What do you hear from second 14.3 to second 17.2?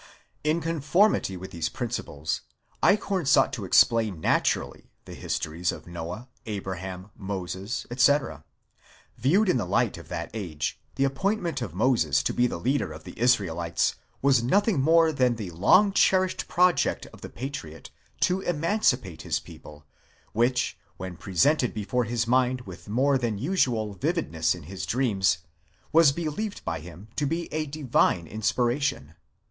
nothing more than the long cherished project